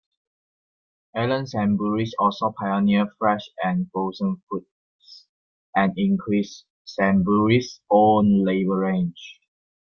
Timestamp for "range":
8.77-9.39